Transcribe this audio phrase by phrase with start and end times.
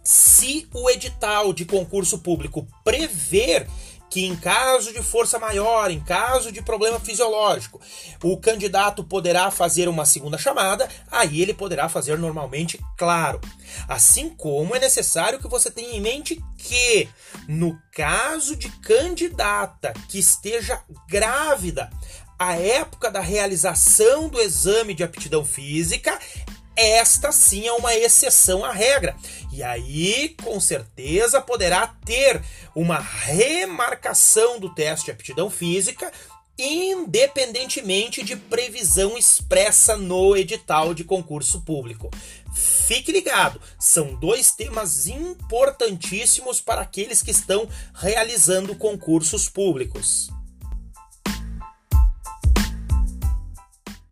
[0.04, 3.66] se o edital de concurso público prever
[4.12, 7.80] que em caso de força maior, em caso de problema fisiológico,
[8.22, 13.40] o candidato poderá fazer uma segunda chamada, aí ele poderá fazer normalmente, claro.
[13.88, 17.08] Assim como é necessário que você tenha em mente que,
[17.48, 21.88] no caso de candidata que esteja grávida,
[22.38, 26.18] a época da realização do exame de aptidão física
[26.76, 29.16] esta sim é uma exceção à regra.
[29.52, 32.42] E aí, com certeza, poderá ter
[32.74, 36.10] uma remarcação do teste de aptidão física,
[36.58, 42.10] independentemente de previsão expressa no edital de concurso público.
[42.54, 50.30] Fique ligado, são dois temas importantíssimos para aqueles que estão realizando concursos públicos.